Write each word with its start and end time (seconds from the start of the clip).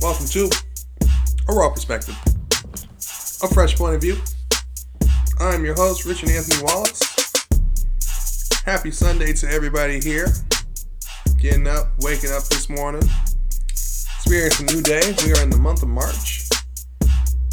Welcome 0.00 0.28
to 0.28 0.50
A 1.46 1.52
Raw 1.52 1.68
Perspective, 1.68 2.16
a 3.42 3.48
fresh 3.52 3.76
point 3.76 3.94
of 3.94 4.00
view. 4.00 4.16
I'm 5.38 5.62
your 5.62 5.74
host, 5.74 6.06
Richard 6.06 6.30
Anthony 6.30 6.64
Wallace. 6.64 7.02
Happy 8.64 8.90
Sunday 8.92 9.34
to 9.34 9.50
everybody 9.50 10.00
here. 10.00 10.28
Getting 11.38 11.66
up, 11.66 11.88
waking 11.98 12.30
up 12.30 12.44
this 12.44 12.70
morning, 12.70 13.02
experiencing 13.68 14.70
a 14.70 14.72
new 14.72 14.80
day. 14.80 15.14
We 15.26 15.34
are 15.34 15.42
in 15.42 15.50
the 15.50 15.58
month 15.58 15.82
of 15.82 15.90
March. 15.90 16.48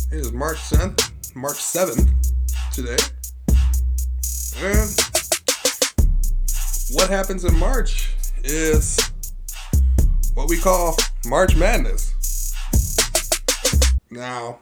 It 0.09 0.19
is 0.19 0.31
March 0.31 0.59
7th, 0.59 1.35
March 1.35 1.57
7th 1.57 2.09
today. 2.71 2.95
And 4.61 4.89
what 6.95 7.09
happens 7.09 7.43
in 7.43 7.59
March 7.59 8.13
is 8.45 8.97
what 10.33 10.47
we 10.47 10.57
call 10.57 10.95
March 11.25 11.57
Madness. 11.57 12.06
Now, 14.09 14.59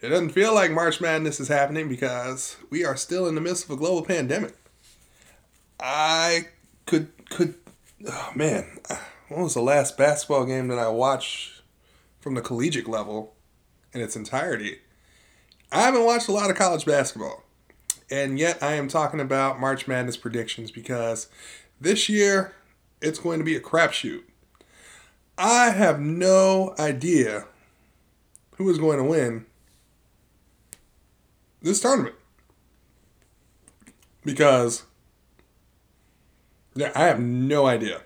it 0.00 0.10
doesn't 0.10 0.30
feel 0.30 0.54
like 0.54 0.70
March 0.70 1.00
Madness 1.00 1.40
is 1.40 1.48
happening 1.48 1.88
because 1.88 2.56
we 2.70 2.84
are 2.84 2.96
still 2.96 3.26
in 3.26 3.34
the 3.34 3.40
midst 3.40 3.64
of 3.64 3.70
a 3.70 3.76
global 3.76 4.02
pandemic. 4.02 4.54
I 5.80 6.48
could 6.84 7.10
could 7.30 7.54
oh 8.06 8.30
man, 8.34 8.78
what 9.28 9.42
was 9.42 9.54
the 9.54 9.62
last 9.62 9.96
basketball 9.96 10.44
game 10.44 10.68
that 10.68 10.78
I 10.78 10.88
watched 10.88 11.62
from 12.20 12.34
the 12.34 12.42
collegiate 12.42 12.88
level 12.88 13.34
in 13.92 14.00
its 14.00 14.16
entirety? 14.16 14.78
I 15.72 15.80
haven't 15.80 16.04
watched 16.04 16.28
a 16.28 16.32
lot 16.32 16.50
of 16.50 16.56
college 16.56 16.84
basketball. 16.84 17.42
And 18.10 18.38
yet 18.38 18.62
I 18.62 18.74
am 18.74 18.88
talking 18.88 19.20
about 19.20 19.58
March 19.58 19.88
Madness 19.88 20.16
predictions 20.16 20.70
because 20.70 21.28
this 21.80 22.08
year 22.08 22.54
it's 23.02 23.18
going 23.18 23.38
to 23.38 23.44
be 23.44 23.56
a 23.56 23.60
crapshoot. 23.60 24.22
I 25.36 25.70
have 25.70 26.00
no 26.00 26.74
idea 26.78 27.46
who 28.56 28.68
is 28.68 28.78
going 28.78 28.98
to 28.98 29.04
win 29.04 29.46
this 31.62 31.80
tournament. 31.80 32.14
Because 34.24 34.84
yeah, 36.74 36.92
I 36.94 37.04
have 37.04 37.20
no 37.20 37.66
idea. 37.66 38.02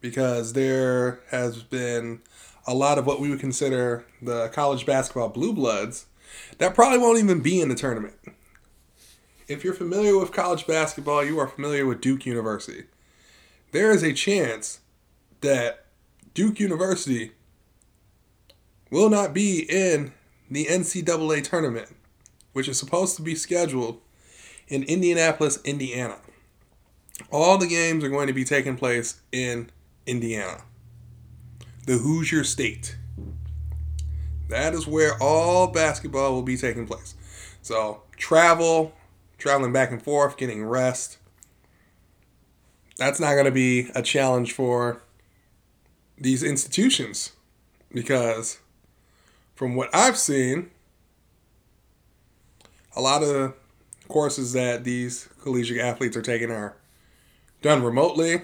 Because 0.00 0.52
there 0.52 1.20
has 1.30 1.62
been 1.62 2.20
a 2.66 2.74
lot 2.74 2.98
of 2.98 3.06
what 3.06 3.20
we 3.20 3.30
would 3.30 3.40
consider 3.40 4.04
the 4.20 4.48
college 4.48 4.84
basketball 4.84 5.28
blue 5.28 5.52
bloods 5.52 6.06
that 6.58 6.74
probably 6.74 6.98
won't 6.98 7.18
even 7.18 7.40
be 7.40 7.60
in 7.60 7.68
the 7.68 7.74
tournament. 7.74 8.14
If 9.48 9.64
you're 9.64 9.74
familiar 9.74 10.18
with 10.18 10.32
college 10.32 10.66
basketball, 10.66 11.24
you 11.24 11.38
are 11.38 11.48
familiar 11.48 11.86
with 11.86 12.00
Duke 12.00 12.26
University. 12.26 12.84
There 13.72 13.90
is 13.90 14.02
a 14.02 14.12
chance 14.12 14.80
that 15.40 15.86
Duke 16.34 16.60
University 16.60 17.32
will 18.92 19.08
not 19.08 19.32
be 19.32 19.60
in 19.70 20.12
the 20.50 20.66
NCAA 20.66 21.42
tournament, 21.42 21.88
which 22.52 22.68
is 22.68 22.78
supposed 22.78 23.16
to 23.16 23.22
be 23.22 23.34
scheduled 23.34 24.00
in 24.68 24.82
Indianapolis, 24.82 25.58
Indiana. 25.64 26.18
All 27.30 27.56
the 27.56 27.66
games 27.66 28.04
are 28.04 28.10
going 28.10 28.26
to 28.26 28.34
be 28.34 28.44
taking 28.44 28.76
place 28.76 29.22
in 29.32 29.70
Indiana, 30.06 30.62
the 31.86 31.98
Hoosier 31.98 32.44
State. 32.44 32.98
That 34.50 34.74
is 34.74 34.86
where 34.86 35.14
all 35.22 35.68
basketball 35.68 36.34
will 36.34 36.42
be 36.42 36.58
taking 36.58 36.86
place. 36.86 37.14
So, 37.62 38.02
travel, 38.18 38.92
traveling 39.38 39.72
back 39.72 39.90
and 39.90 40.02
forth, 40.02 40.36
getting 40.36 40.64
rest. 40.64 41.16
That's 42.98 43.18
not 43.18 43.32
going 43.32 43.46
to 43.46 43.50
be 43.50 43.88
a 43.94 44.02
challenge 44.02 44.52
for 44.52 45.00
these 46.18 46.42
institutions 46.42 47.32
because, 47.90 48.58
from 49.62 49.76
what 49.76 49.94
I've 49.94 50.18
seen, 50.18 50.72
a 52.96 53.00
lot 53.00 53.22
of 53.22 53.54
courses 54.08 54.54
that 54.54 54.82
these 54.82 55.28
collegiate 55.40 55.78
athletes 55.78 56.16
are 56.16 56.22
taking 56.22 56.50
are 56.50 56.76
done 57.62 57.84
remotely. 57.84 58.42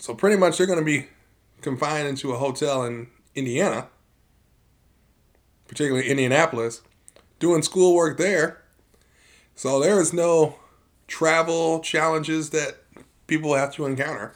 So, 0.00 0.12
pretty 0.12 0.36
much, 0.36 0.58
they're 0.58 0.66
going 0.66 0.80
to 0.80 0.84
be 0.84 1.06
confined 1.60 2.08
into 2.08 2.32
a 2.32 2.36
hotel 2.36 2.82
in 2.82 3.10
Indiana 3.36 3.86
particularly 5.68 6.08
Indianapolis, 6.08 6.82
doing 7.38 7.62
schoolwork 7.62 8.18
there. 8.18 8.62
So 9.54 9.78
there 9.78 10.00
is 10.00 10.12
no 10.12 10.56
travel 11.06 11.78
challenges 11.80 12.50
that 12.50 12.78
people 13.28 13.54
have 13.54 13.72
to 13.74 13.84
encounter. 13.86 14.34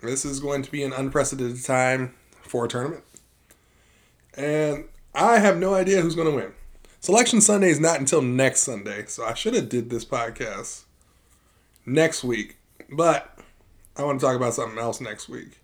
This 0.00 0.24
is 0.24 0.40
going 0.40 0.62
to 0.62 0.70
be 0.70 0.82
an 0.82 0.92
unprecedented 0.92 1.62
time 1.64 2.14
for 2.40 2.64
a 2.64 2.68
tournament. 2.68 3.02
And 4.38 4.84
I 5.14 5.40
have 5.40 5.58
no 5.58 5.74
idea 5.74 6.00
who's 6.00 6.14
going 6.14 6.30
to 6.30 6.36
win. 6.36 6.52
Selection 7.00 7.40
Sunday 7.40 7.70
is 7.70 7.80
not 7.80 7.98
until 7.98 8.22
next 8.22 8.60
Sunday, 8.60 9.04
so 9.06 9.24
I 9.24 9.34
should 9.34 9.54
have 9.54 9.68
did 9.68 9.90
this 9.90 10.04
podcast 10.04 10.84
next 11.84 12.22
week. 12.22 12.56
But 12.88 13.36
I 13.96 14.04
want 14.04 14.20
to 14.20 14.24
talk 14.24 14.36
about 14.36 14.54
something 14.54 14.78
else 14.78 15.00
next 15.00 15.28
week. 15.28 15.60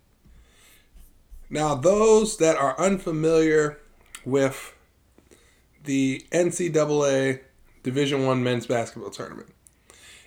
Now, 1.49 1.73
those 1.75 2.37
that 2.37 2.57
are 2.57 2.77
unfamiliar 2.77 3.79
with 4.25 4.73
the 5.85 6.25
NCAA 6.31 7.39
Division 7.81 8.25
One 8.25 8.43
men's 8.43 8.67
basketball 8.67 9.11
tournament. 9.11 9.49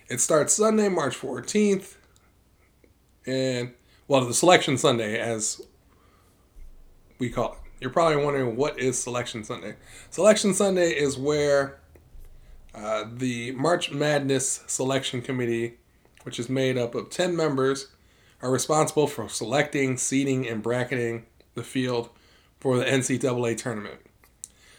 It 0.07 0.21
starts 0.21 0.55
Sunday, 0.55 0.89
March 0.89 1.15
14th, 1.15 1.97
and 3.27 3.73
well, 4.07 4.25
the 4.25 4.33
Selection 4.33 4.75
Sunday, 4.77 5.19
as 5.19 5.61
we 7.19 7.29
call 7.29 7.53
it. 7.53 7.68
You're 7.79 7.91
probably 7.91 8.23
wondering 8.23 8.57
what 8.57 8.77
is 8.77 9.01
Selection 9.01 9.43
Sunday. 9.43 9.75
Selection 10.09 10.53
Sunday 10.53 10.89
is 10.89 11.17
where 11.17 11.79
uh, 12.75 13.05
the 13.11 13.51
March 13.53 13.91
Madness 13.91 14.63
Selection 14.67 15.21
Committee, 15.21 15.77
which 16.23 16.39
is 16.39 16.49
made 16.49 16.77
up 16.77 16.93
of 16.93 17.09
10 17.09 17.35
members, 17.35 17.87
are 18.41 18.51
responsible 18.51 19.07
for 19.07 19.29
selecting, 19.29 19.97
seeding, 19.97 20.47
and 20.47 20.61
bracketing 20.61 21.25
the 21.55 21.63
field 21.63 22.09
for 22.59 22.77
the 22.77 22.85
NCAA 22.85 23.57
tournament. 23.57 24.01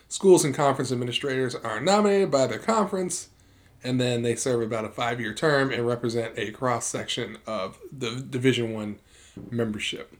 Schools 0.08 0.44
and 0.44 0.54
conference 0.54 0.92
administrators 0.92 1.54
are 1.54 1.80
nominated 1.80 2.30
by 2.30 2.46
their 2.46 2.58
conference, 2.58 3.28
and 3.82 3.98
then 3.98 4.20
they 4.22 4.34
serve 4.34 4.60
about 4.60 4.84
a 4.84 4.90
five-year 4.90 5.32
term 5.32 5.70
and 5.70 5.86
represent 5.86 6.34
a 6.36 6.50
cross 6.50 6.84
section 6.86 7.38
of 7.46 7.78
the 7.90 8.16
Division 8.16 8.74
One 8.74 8.98
membership. 9.50 10.14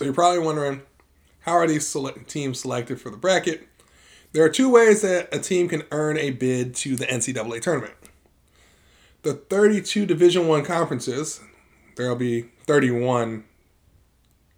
So 0.00 0.06
you're 0.06 0.14
probably 0.14 0.38
wondering, 0.38 0.80
how 1.40 1.52
are 1.52 1.66
these 1.66 1.86
select 1.86 2.26
teams 2.26 2.60
selected 2.60 2.98
for 2.98 3.10
the 3.10 3.18
bracket? 3.18 3.68
There 4.32 4.42
are 4.42 4.48
two 4.48 4.70
ways 4.70 5.02
that 5.02 5.28
a 5.30 5.38
team 5.38 5.68
can 5.68 5.82
earn 5.90 6.16
a 6.16 6.30
bid 6.30 6.74
to 6.76 6.96
the 6.96 7.04
NCAA 7.04 7.60
tournament. 7.60 7.92
The 9.24 9.34
32 9.34 10.06
Division 10.06 10.48
One 10.48 10.64
conferences, 10.64 11.42
there'll 11.96 12.16
be 12.16 12.46
31 12.64 13.44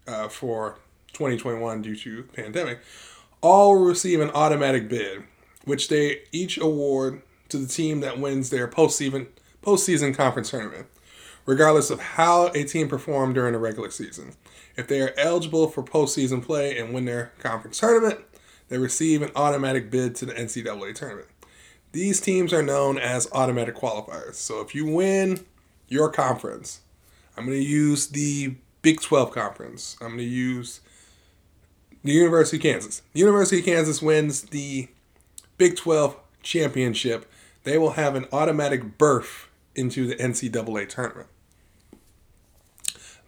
uh, 0.07 0.29
for 0.29 0.79
2021 1.11 1.81
due 1.81 1.97
to 1.97 2.23
pandemic, 2.23 2.79
all 3.41 3.75
receive 3.75 4.21
an 4.21 4.29
automatic 4.29 4.87
bid, 4.87 5.23
which 5.65 5.89
they 5.89 6.21
each 6.31 6.57
award 6.57 7.21
to 7.49 7.57
the 7.57 7.67
team 7.67 7.99
that 7.99 8.17
wins 8.17 8.49
their 8.49 8.69
postseason 8.69 9.27
postseason 9.61 10.15
conference 10.15 10.51
tournament, 10.51 10.87
regardless 11.45 11.89
of 11.89 11.99
how 11.99 12.47
a 12.47 12.63
team 12.63 12.87
performed 12.87 13.35
during 13.35 13.53
the 13.53 13.59
regular 13.59 13.89
season. 13.89 14.33
If 14.75 14.87
they 14.87 15.01
are 15.01 15.13
eligible 15.17 15.67
for 15.67 15.83
postseason 15.83 16.43
play 16.43 16.77
and 16.77 16.93
win 16.93 17.05
their 17.05 17.31
conference 17.39 17.79
tournament, 17.79 18.19
they 18.69 18.77
receive 18.77 19.21
an 19.21 19.31
automatic 19.35 19.91
bid 19.91 20.15
to 20.15 20.25
the 20.25 20.33
NCAA 20.33 20.95
tournament. 20.95 21.27
These 21.91 22.21
teams 22.21 22.53
are 22.53 22.63
known 22.63 22.97
as 22.97 23.27
automatic 23.31 23.75
qualifiers. 23.75 24.35
So 24.35 24.61
if 24.61 24.73
you 24.73 24.85
win 24.85 25.45
your 25.87 26.09
conference, 26.09 26.81
I'm 27.37 27.45
going 27.45 27.59
to 27.59 27.63
use 27.63 28.07
the 28.07 28.55
Big 28.81 28.99
12 28.99 29.31
conference. 29.31 29.95
I'm 30.01 30.07
going 30.07 30.17
to 30.19 30.23
use 30.23 30.81
the 32.03 32.11
University 32.11 32.57
of 32.57 32.63
Kansas. 32.63 33.01
The 33.13 33.19
University 33.19 33.59
of 33.59 33.65
Kansas 33.65 34.01
wins 34.01 34.41
the 34.41 34.87
Big 35.57 35.77
12 35.77 36.17
championship. 36.41 37.31
They 37.63 37.77
will 37.77 37.91
have 37.91 38.15
an 38.15 38.25
automatic 38.33 38.97
berth 38.97 39.49
into 39.75 40.07
the 40.07 40.15
NCAA 40.15 40.89
tournament. 40.89 41.29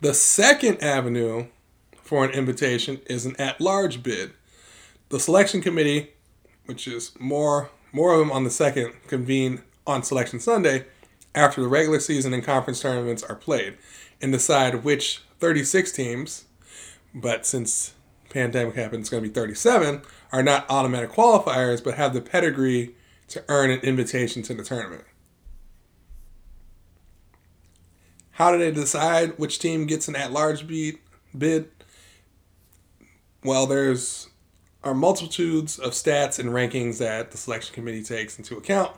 The 0.02 0.14
second 0.14 0.84
avenue 0.84 1.48
for 2.02 2.26
an 2.26 2.32
invitation 2.32 3.00
is 3.08 3.26
an 3.26 3.36
at-large 3.40 4.04
bid. 4.04 4.34
The 5.10 5.20
selection 5.20 5.62
committee, 5.62 6.12
which 6.66 6.88
is 6.88 7.12
more 7.20 7.70
more 7.94 8.12
of 8.12 8.20
them 8.20 8.32
on 8.32 8.44
the 8.44 8.50
second, 8.50 8.94
convene 9.08 9.62
on 9.88 10.04
selection 10.04 10.42
Sunday 10.42 10.86
after 11.34 11.62
the 11.62 11.70
regular 11.70 12.02
season 12.02 12.34
and 12.34 12.44
conference 12.44 12.82
tournaments 12.82 13.24
are 13.24 13.36
played 13.36 13.78
and 14.22 14.34
decide 14.34 14.84
which 14.84 15.22
36 15.40 15.94
teams, 15.94 16.46
but 17.14 17.46
since 17.46 17.94
pandemic 18.30 18.76
happened, 18.76 19.02
it's 19.02 19.10
going 19.10 19.24
to 19.24 19.30
be 19.30 19.34
37, 19.34 20.02
are 20.34 20.44
not 20.44 20.66
automatic 20.70 21.12
qualifiers, 21.12 21.82
but 21.82 21.94
have 21.94 22.14
the 22.14 22.20
pedigree 22.20 22.96
to 23.30 23.42
earn 23.48 23.72
an 23.72 23.80
invitation 23.80 24.44
to 24.44 24.54
the 24.54 24.64
tournament. 24.64 25.06
How 28.36 28.52
do 28.52 28.58
they 28.58 28.72
decide 28.72 29.40
which 29.40 29.60
team 29.60 29.86
gets 29.86 30.10
an 30.10 30.16
at-large 30.18 30.68
bid? 30.68 30.98
Bid. 31.38 31.70
Well, 33.46 33.66
there's 33.66 34.28
are 34.84 34.94
multitudes 34.94 35.80
of 35.80 35.94
stats 35.94 36.38
and 36.38 36.50
rankings 36.50 36.98
that 36.98 37.32
the 37.32 37.38
selection 37.38 37.74
committee 37.74 38.04
takes 38.04 38.38
into 38.38 38.58
account, 38.58 38.92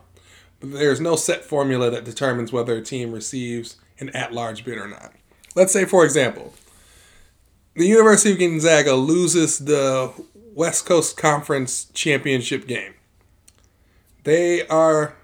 but 0.60 0.72
there's 0.72 1.00
no 1.00 1.16
set 1.16 1.46
formula 1.46 1.92
that 1.92 2.04
determines 2.04 2.52
whether 2.52 2.76
a 2.76 2.82
team 2.82 3.12
receives 3.12 3.78
an 4.00 4.10
at-large 4.10 4.66
bid 4.66 4.80
or 4.80 4.88
not. 4.88 5.14
Let's 5.56 5.72
say, 5.72 5.86
for 5.86 6.04
example, 6.04 6.56
the 7.76 7.86
University 7.86 8.32
of 8.32 8.40
Gonzaga 8.40 8.96
loses 8.96 9.60
the 9.60 10.12
West 10.34 10.88
Coast 10.88 11.16
Conference 11.16 11.86
championship 11.94 12.66
game. 12.66 12.96
They 14.24 14.68
are 14.68 15.16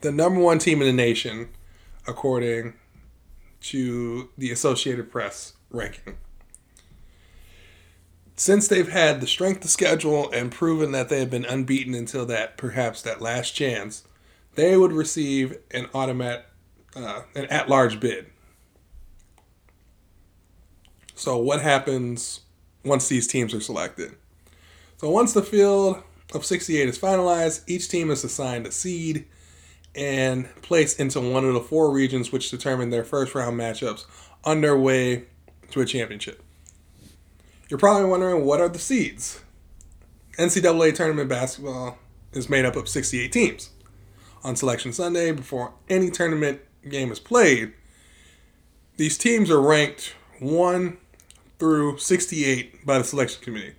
the 0.00 0.10
number 0.10 0.40
one 0.40 0.58
team 0.58 0.82
in 0.82 0.88
the 0.88 0.92
nation, 0.92 1.50
according 2.06 2.74
to 3.60 4.30
the 4.38 4.50
Associated 4.50 5.10
Press 5.10 5.54
ranking. 5.70 6.16
Since 8.36 8.68
they've 8.68 8.88
had 8.88 9.20
the 9.20 9.26
strength 9.26 9.64
of 9.64 9.70
schedule 9.70 10.30
and 10.32 10.50
proven 10.50 10.92
that 10.92 11.10
they 11.10 11.20
have 11.20 11.30
been 11.30 11.44
unbeaten 11.44 11.94
until 11.94 12.24
that 12.26 12.56
perhaps 12.56 13.02
that 13.02 13.20
last 13.20 13.50
chance, 13.50 14.04
they 14.54 14.76
would 14.76 14.92
receive 14.92 15.58
an 15.72 15.88
automatic 15.94 16.46
uh, 16.96 17.22
an 17.36 17.44
at-large 17.46 18.00
bid. 18.00 18.26
So 21.14 21.36
what 21.36 21.60
happens 21.60 22.40
once 22.84 23.08
these 23.08 23.26
teams 23.26 23.54
are 23.54 23.60
selected? 23.60 24.16
So 24.96 25.10
once 25.10 25.32
the 25.32 25.42
field 25.42 26.02
of 26.34 26.44
68 26.44 26.88
is 26.88 26.98
finalized, 26.98 27.62
each 27.66 27.88
team 27.88 28.10
is 28.10 28.24
assigned 28.24 28.66
a 28.66 28.72
seed 28.72 29.26
and 29.94 30.48
placed 30.62 31.00
into 31.00 31.20
one 31.20 31.44
of 31.44 31.54
the 31.54 31.60
four 31.60 31.90
regions 31.90 32.30
which 32.30 32.50
determine 32.50 32.90
their 32.90 33.04
first 33.04 33.34
round 33.34 33.58
matchups 33.58 34.04
on 34.44 34.60
their 34.60 34.76
way 34.76 35.24
to 35.70 35.80
a 35.80 35.84
championship. 35.84 36.42
You're 37.68 37.78
probably 37.78 38.08
wondering 38.08 38.44
what 38.44 38.60
are 38.60 38.68
the 38.68 38.78
seeds? 38.78 39.42
NCAA 40.38 40.94
tournament 40.94 41.28
basketball 41.28 41.98
is 42.32 42.48
made 42.48 42.64
up 42.64 42.76
of 42.76 42.88
68 42.88 43.32
teams. 43.32 43.70
On 44.42 44.56
Selection 44.56 44.92
Sunday, 44.92 45.32
before 45.32 45.74
any 45.88 46.10
tournament 46.10 46.60
game 46.88 47.12
is 47.12 47.20
played, 47.20 47.74
these 48.96 49.18
teams 49.18 49.50
are 49.50 49.60
ranked 49.60 50.14
1 50.38 50.96
through 51.58 51.98
68 51.98 52.86
by 52.86 52.98
the 52.98 53.04
selection 53.04 53.42
committee, 53.42 53.74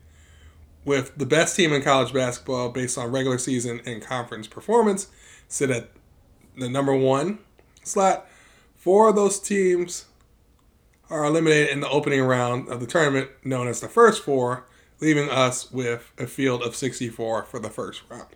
with 0.86 1.18
the 1.18 1.26
best 1.26 1.56
team 1.56 1.74
in 1.74 1.82
college 1.82 2.14
basketball 2.14 2.70
based 2.70 2.98
on 2.98 3.12
regular 3.12 3.40
season 3.40 3.82
and 3.86 4.04
conference 4.04 4.48
performance 4.48 5.08
sit 5.48 5.70
at 5.70 5.90
the 6.62 6.70
number 6.70 6.96
one 6.96 7.40
slot. 7.84 8.28
Four 8.76 9.10
of 9.10 9.16
those 9.16 9.40
teams 9.40 10.06
are 11.10 11.26
eliminated 11.26 11.70
in 11.70 11.82
the 11.82 11.90
opening 11.90 12.22
round 12.22 12.70
of 12.70 12.80
the 12.80 12.88
tournament, 12.88 13.30
known 13.44 13.68
as 13.68 13.82
the 13.82 13.90
first 13.90 14.24
four, 14.24 14.66
leaving 15.02 15.30
us 15.30 15.72
with 15.72 16.12
a 16.18 16.26
field 16.26 16.64
of 16.64 16.76
64 16.76 17.44
for 17.44 17.60
the 17.60 17.70
first 17.70 18.04
round. 18.10 18.28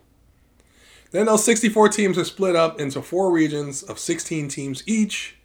Then 1.12 1.26
those 1.26 1.44
64 1.44 1.88
teams 1.88 2.18
are 2.18 2.24
split 2.24 2.56
up 2.56 2.80
into 2.80 3.00
four 3.00 3.30
regions 3.30 3.82
of 3.82 3.98
16 3.98 4.48
teams 4.48 4.82
each, 4.86 5.36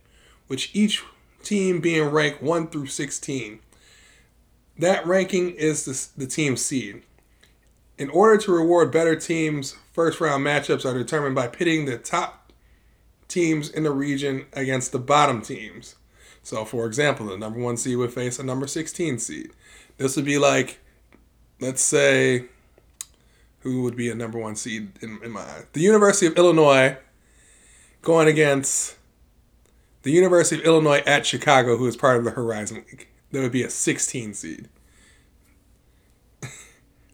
which 0.48 0.72
each 0.74 1.04
team 1.44 1.80
being 1.80 2.10
ranked 2.10 2.42
1 2.42 2.68
through 2.68 2.88
16. 2.88 3.60
That 4.78 5.06
ranking 5.06 5.52
is 5.52 5.86
the, 5.86 6.26
the 6.26 6.28
team 6.28 6.58
seed. 6.58 7.04
In 7.98 8.10
order 8.10 8.38
to 8.42 8.52
reward 8.52 8.92
better 8.92 9.16
teams, 9.16 9.76
first 9.94 10.20
round 10.20 10.46
matchups 10.46 10.86
are 10.86 10.98
determined 10.98 11.36
by 11.36 11.48
pitting 11.48 11.86
the 11.86 11.98
top 11.98 12.41
teams 13.32 13.70
in 13.70 13.84
the 13.84 13.92
region 13.92 14.46
against 14.54 14.92
the 14.92 15.00
bottom 15.00 15.42
teams. 15.42 15.96
So, 16.44 16.66
for 16.66 16.86
example, 16.86 17.28
the 17.28 17.38
number 17.38 17.60
one 17.60 17.78
seed 17.78 17.98
would 17.98 18.14
face 18.14 18.40
a 18.40 18.44
number 18.44 18.68
16 18.68 19.20
seed. 19.20 19.52
This 19.98 20.16
would 20.16 20.26
be 20.26 20.38
like, 20.38 20.80
let's 21.60 21.82
say, 21.82 22.46
who 23.60 23.84
would 23.84 23.96
be 23.96 24.10
a 24.10 24.16
number 24.16 24.40
one 24.40 24.56
seed 24.56 24.92
in, 25.02 25.20
in 25.24 25.32
my 25.32 25.42
eyes? 25.42 25.66
The 25.74 25.82
University 25.82 26.26
of 26.26 26.38
Illinois 26.38 26.98
going 28.02 28.28
against 28.28 28.98
the 30.02 30.12
University 30.12 30.60
of 30.60 30.66
Illinois 30.66 31.04
at 31.06 31.26
Chicago, 31.26 31.78
who 31.78 31.88
is 31.88 31.96
part 31.96 32.18
of 32.18 32.24
the 32.24 32.32
Horizon 32.32 32.84
League. 32.90 33.08
That 33.32 33.42
would 33.42 33.52
be 33.52 33.64
a 33.64 33.70
16 33.70 34.34
seed. 34.34 34.70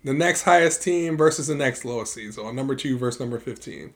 the 0.04 0.14
next 0.14 0.44
highest 0.44 0.82
team 0.82 1.18
versus 1.18 1.48
the 1.48 1.56
next 1.56 1.84
lowest 1.84 2.14
seed. 2.14 2.34
So, 2.34 2.48
a 2.48 2.54
number 2.54 2.76
two 2.76 2.98
versus 2.98 3.20
number 3.20 3.40
15 3.40 3.94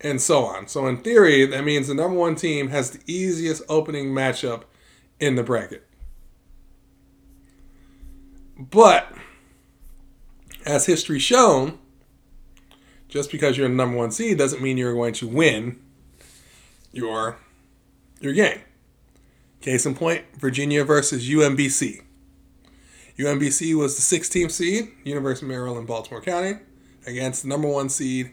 and 0.00 0.20
so 0.20 0.44
on. 0.44 0.68
So 0.68 0.86
in 0.86 0.98
theory, 0.98 1.44
that 1.46 1.64
means 1.64 1.88
the 1.88 1.94
number 1.94 2.16
one 2.16 2.34
team 2.34 2.68
has 2.68 2.90
the 2.90 3.00
easiest 3.06 3.62
opening 3.68 4.08
matchup 4.08 4.62
in 5.18 5.34
the 5.34 5.42
bracket. 5.42 5.86
But 8.58 9.12
as 10.66 10.86
history 10.86 11.18
shown, 11.18 11.78
just 13.08 13.30
because 13.30 13.58
you're 13.58 13.68
the 13.68 13.74
number 13.74 13.96
one 13.96 14.10
seed 14.10 14.38
doesn't 14.38 14.62
mean 14.62 14.76
you're 14.76 14.94
going 14.94 15.14
to 15.14 15.26
win 15.26 15.80
your 16.92 17.38
your 18.20 18.32
game. 18.32 18.60
Case 19.60 19.84
in 19.84 19.94
point, 19.94 20.24
Virginia 20.38 20.84
versus 20.84 21.28
UMBC. 21.28 22.02
UMBC 23.18 23.74
was 23.74 23.96
the 23.96 24.18
16th 24.18 24.52
seed, 24.52 24.88
University 25.04 25.44
of 25.44 25.50
Maryland, 25.50 25.86
Baltimore 25.86 26.22
County, 26.22 26.54
against 27.06 27.42
the 27.42 27.48
number 27.48 27.68
one 27.68 27.90
seed, 27.90 28.32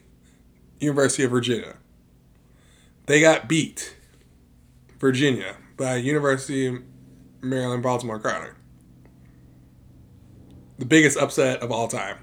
University 0.80 1.24
of 1.24 1.32
Virginia. 1.32 1.78
They 3.06 3.22
got 3.22 3.48
beat, 3.48 3.96
Virginia, 5.00 5.56
by 5.78 5.96
University 5.96 6.68
of 6.68 6.82
Maryland, 7.42 7.84
Baltimore 7.84 8.20
County. 8.20 8.50
The 10.78 10.86
biggest 10.86 11.18
upset 11.18 11.62
of 11.62 11.72
all 11.72 11.88
time. 11.88 12.18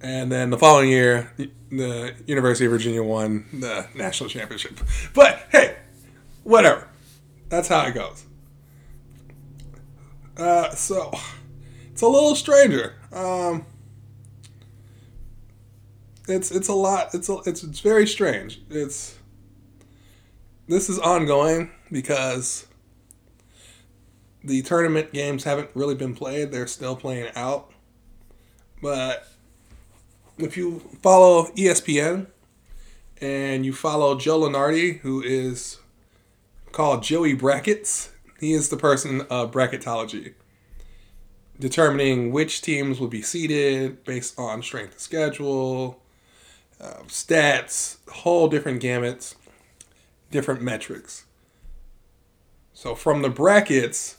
And 0.00 0.30
then 0.30 0.50
the 0.50 0.58
following 0.58 0.90
year, 0.90 1.32
the 1.70 2.14
University 2.26 2.66
of 2.66 2.72
Virginia 2.72 3.02
won 3.02 3.46
the 3.52 3.86
national 3.94 4.28
championship. 4.28 4.78
But 5.14 5.46
hey, 5.50 5.76
whatever. 6.42 6.88
That's 7.48 7.68
how 7.68 7.86
it 7.86 7.94
goes. 7.94 8.24
Uh, 10.36 10.70
so 10.70 11.12
it's 11.92 12.02
a 12.02 12.08
little 12.08 12.34
stranger. 12.34 12.94
Um, 13.12 13.64
it's 16.28 16.50
it's 16.50 16.68
a 16.68 16.74
lot. 16.74 17.14
It's 17.14 17.28
a, 17.28 17.38
it's 17.46 17.62
it's 17.62 17.80
very 17.80 18.06
strange. 18.06 18.60
It's 18.70 19.18
this 20.66 20.88
is 20.88 20.98
ongoing 20.98 21.70
because 21.92 22.66
the 24.42 24.62
tournament 24.62 25.12
games 25.12 25.44
haven't 25.44 25.70
really 25.74 25.94
been 25.94 26.14
played. 26.14 26.52
They're 26.52 26.66
still 26.66 26.96
playing 26.96 27.30
out. 27.34 27.70
But 28.82 29.26
if 30.38 30.56
you 30.56 30.80
follow 31.02 31.44
ESPN 31.52 32.26
and 33.20 33.64
you 33.64 33.72
follow 33.72 34.18
Joe 34.18 34.40
Lunardi, 34.40 35.00
who 35.00 35.22
is 35.22 35.78
called 36.72 37.02
Joey 37.02 37.34
Brackets, 37.34 38.12
he 38.40 38.52
is 38.52 38.68
the 38.68 38.76
person 38.76 39.22
of 39.22 39.50
bracketology, 39.50 40.34
determining 41.58 42.32
which 42.32 42.60
teams 42.60 43.00
will 43.00 43.08
be 43.08 43.22
seeded 43.22 44.04
based 44.04 44.38
on 44.38 44.62
strength 44.62 44.94
of 44.94 45.00
schedule, 45.00 46.02
uh, 46.80 47.02
stats, 47.06 47.98
whole 48.08 48.48
different 48.48 48.82
gamuts, 48.82 49.34
different 50.30 50.62
metrics. 50.62 51.24
So 52.72 52.94
from 52.94 53.22
the 53.22 53.28
brackets, 53.28 54.16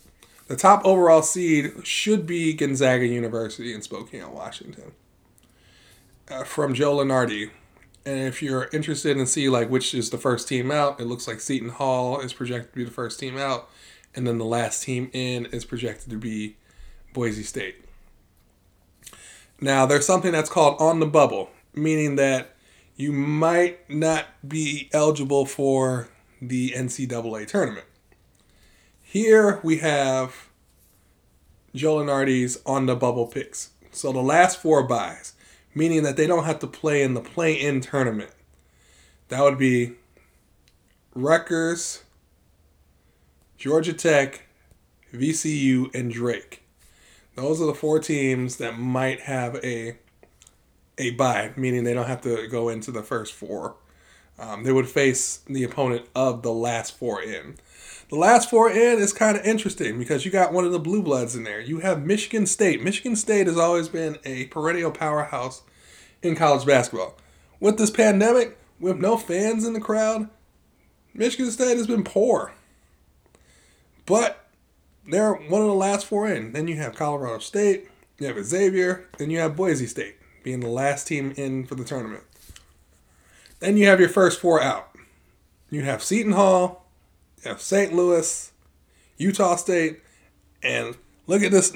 the 0.47 0.55
top 0.55 0.85
overall 0.85 1.21
seed 1.21 1.85
should 1.85 2.25
be 2.25 2.53
Gonzaga 2.53 3.05
University 3.05 3.73
in 3.73 3.81
Spokane, 3.81 4.31
Washington. 4.31 4.93
Uh, 6.27 6.43
from 6.43 6.73
Joe 6.73 6.97
Lunardi. 6.97 7.51
And 8.03 8.19
if 8.19 8.41
you're 8.41 8.67
interested 8.73 9.15
in 9.15 9.27
see 9.27 9.47
like 9.47 9.69
which 9.69 9.93
is 9.93 10.09
the 10.09 10.17
first 10.17 10.47
team 10.47 10.71
out, 10.71 10.99
it 10.99 11.05
looks 11.05 11.27
like 11.27 11.39
Seton 11.39 11.69
Hall 11.69 12.19
is 12.19 12.33
projected 12.33 12.71
to 12.71 12.77
be 12.77 12.83
the 12.83 12.91
first 12.91 13.19
team 13.19 13.37
out, 13.37 13.69
and 14.15 14.25
then 14.25 14.39
the 14.39 14.45
last 14.45 14.81
team 14.81 15.11
in 15.13 15.45
is 15.47 15.65
projected 15.65 16.09
to 16.09 16.17
be 16.17 16.57
Boise 17.13 17.43
State. 17.43 17.75
Now 19.61 19.85
there's 19.85 20.05
something 20.05 20.31
that's 20.31 20.49
called 20.49 20.79
on 20.79 20.99
the 20.99 21.05
bubble, 21.05 21.49
meaning 21.75 22.15
that 22.15 22.55
you 22.95 23.11
might 23.11 23.89
not 23.89 24.25
be 24.47 24.89
eligible 24.93 25.45
for 25.45 26.09
the 26.41 26.71
NCAA 26.71 27.47
tournament. 27.47 27.85
Here 29.01 29.59
we 29.63 29.77
have 29.77 30.49
Joe 31.73 31.97
Lunardi's 31.97 32.61
on 32.65 32.85
the 32.85 32.95
bubble 32.95 33.27
picks. 33.27 33.71
So 33.91 34.11
the 34.11 34.21
last 34.21 34.61
four 34.61 34.83
byes, 34.83 35.33
meaning 35.73 36.03
that 36.03 36.17
they 36.17 36.27
don't 36.27 36.45
have 36.45 36.59
to 36.59 36.67
play 36.67 37.01
in 37.01 37.13
the 37.13 37.21
play 37.21 37.53
in 37.53 37.81
tournament. 37.81 38.31
That 39.29 39.41
would 39.41 39.57
be 39.57 39.93
Rutgers, 41.13 42.03
Georgia 43.57 43.93
Tech, 43.93 44.43
VCU, 45.13 45.93
and 45.95 46.11
Drake. 46.11 46.63
Those 47.35 47.61
are 47.61 47.65
the 47.65 47.73
four 47.73 47.99
teams 47.99 48.57
that 48.57 48.77
might 48.77 49.21
have 49.21 49.55
a 49.63 49.97
a 50.97 51.11
bye, 51.11 51.51
meaning 51.55 51.83
they 51.83 51.93
don't 51.93 52.07
have 52.07 52.21
to 52.21 52.47
go 52.47 52.69
into 52.69 52.91
the 52.91 53.03
first 53.03 53.33
four 53.33 53.75
Um, 54.37 54.63
they 54.63 54.71
would 54.71 54.89
face 54.89 55.37
the 55.47 55.63
opponent 55.63 56.07
of 56.13 56.41
the 56.41 56.51
last 56.51 56.97
four 56.97 57.21
in. 57.21 57.55
The 58.09 58.17
last 58.17 58.49
four 58.49 58.69
in 58.69 58.99
is 58.99 59.13
kind 59.13 59.37
of 59.37 59.45
interesting 59.45 59.97
because 59.97 60.25
you 60.25 60.31
got 60.31 60.53
one 60.53 60.65
of 60.65 60.71
the 60.71 60.79
blue 60.79 61.01
bloods 61.01 61.35
in 61.35 61.43
there. 61.43 61.59
You 61.61 61.79
have 61.79 62.05
Michigan 62.05 62.45
State. 62.45 62.83
Michigan 62.83 63.15
State 63.15 63.47
has 63.47 63.57
always 63.57 63.87
been 63.87 64.17
a 64.25 64.45
perennial 64.47 64.91
powerhouse 64.91 65.63
in 66.21 66.35
college 66.35 66.65
basketball. 66.65 67.15
With 67.59 67.77
this 67.77 67.89
pandemic, 67.89 68.57
with 68.79 68.97
no 68.97 69.17
fans 69.17 69.65
in 69.65 69.73
the 69.73 69.79
crowd, 69.79 70.29
Michigan 71.13 71.49
State 71.49 71.77
has 71.77 71.87
been 71.87 72.03
poor. 72.03 72.51
But 74.05 74.45
they're 75.07 75.33
one 75.33 75.61
of 75.61 75.67
the 75.67 75.73
last 75.73 76.05
four 76.05 76.27
in. 76.27 76.51
Then 76.51 76.67
you 76.67 76.75
have 76.75 76.93
Colorado 76.93 77.39
State, 77.39 77.87
you 78.19 78.27
have 78.27 78.43
Xavier, 78.43 79.07
then 79.17 79.29
you 79.29 79.39
have 79.39 79.55
Boise 79.55 79.87
State 79.87 80.17
being 80.45 80.59
the 80.59 80.69
last 80.69 81.07
team 81.07 81.33
in 81.35 81.65
for 81.65 81.73
the 81.73 81.83
tournament. 81.83 82.23
Then 83.59 83.77
you 83.77 83.87
have 83.87 83.99
your 83.99 84.09
first 84.09 84.39
four 84.39 84.61
out. 84.61 84.95
You 85.71 85.81
have 85.81 86.03
Seton 86.03 86.33
Hall, 86.33 86.85
you 87.43 87.49
have 87.49 87.59
St. 87.59 87.91
Louis, 87.93 88.51
Utah 89.17 89.55
State, 89.55 90.01
and 90.61 90.95
look 91.25 91.41
at 91.41 91.51
this 91.51 91.75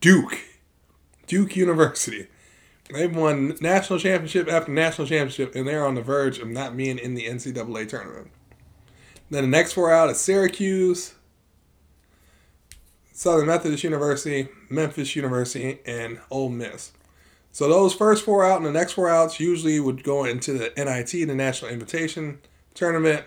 Duke. 0.00 0.38
Duke 1.26 1.56
University. 1.56 2.28
They've 2.92 3.14
won 3.14 3.56
national 3.60 3.98
championship 3.98 4.48
after 4.48 4.70
national 4.70 5.08
championship, 5.08 5.54
and 5.56 5.66
they're 5.66 5.84
on 5.84 5.96
the 5.96 6.02
verge 6.02 6.38
of 6.38 6.48
not 6.48 6.76
being 6.76 6.96
in 6.96 7.14
the 7.14 7.26
NCAA 7.26 7.88
tournament. 7.88 8.30
Then 9.30 9.42
the 9.42 9.48
next 9.48 9.72
four 9.72 9.92
out 9.92 10.10
is 10.10 10.20
Syracuse, 10.20 11.14
Southern 13.12 13.46
Methodist 13.46 13.82
University, 13.82 14.48
Memphis 14.68 15.16
University, 15.16 15.80
and 15.84 16.20
Ole 16.30 16.50
Miss. 16.50 16.92
So 17.52 17.68
those 17.68 17.94
first 17.94 18.24
four 18.24 18.44
out 18.44 18.58
and 18.58 18.66
the 18.66 18.72
next 18.72 18.92
four 18.92 19.08
outs 19.08 19.40
usually 19.40 19.80
would 19.80 20.04
go 20.04 20.24
into 20.24 20.52
the 20.52 20.72
NIT, 20.76 21.10
the 21.26 21.34
National 21.34 21.70
Invitation 21.70 22.38
Tournament, 22.74 23.24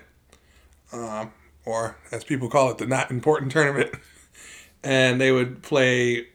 um, 0.92 1.34
or 1.66 1.98
as 2.12 2.24
people 2.24 2.50
call 2.50 2.72
it, 2.72 2.78
the 2.78 2.86
not 2.86 3.12
important 3.12 3.52
tournament. 3.52 3.94
and 4.84 5.20
they 5.20 5.32
would 5.32 5.62
play 5.62 6.28